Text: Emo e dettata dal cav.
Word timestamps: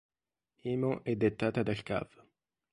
Emo 0.71 0.91
e 1.09 1.11
dettata 1.15 1.61
dal 1.67 1.81
cav. 1.89 2.09